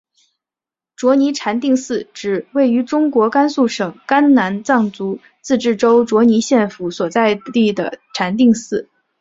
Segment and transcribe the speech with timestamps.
[0.95, 8.89] 卓尼禅定寺指位于中国甘肃省甘南藏族自治州卓尼县府所在地的禅定寺。